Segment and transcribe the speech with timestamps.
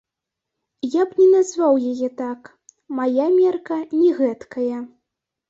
[0.93, 2.41] Я б не назваў яе так,
[3.01, 4.77] мая мерка не гэткая.